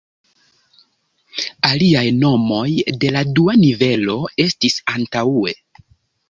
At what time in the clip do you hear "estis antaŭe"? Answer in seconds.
4.47-5.55